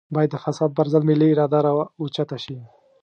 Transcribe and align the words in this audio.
بايد 0.15 0.29
د 0.33 0.35
فساد 0.43 0.69
پر 0.77 0.85
ضد 0.91 1.03
ملي 1.09 1.27
اراده 1.33 1.59
راوچته 1.65 2.37
شي. 2.43 2.57